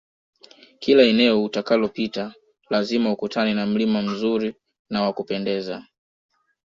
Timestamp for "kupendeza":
5.13-5.85